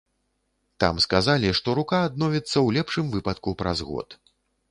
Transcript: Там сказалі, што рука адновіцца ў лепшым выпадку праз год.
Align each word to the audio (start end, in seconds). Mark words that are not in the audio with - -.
Там 0.83 0.95
сказалі, 1.05 1.51
што 1.59 1.75
рука 1.81 1.99
адновіцца 2.07 2.43
ў 2.43 2.67
лепшым 2.79 3.13
выпадку 3.17 3.49
праз 3.63 3.85
год. 3.93 4.19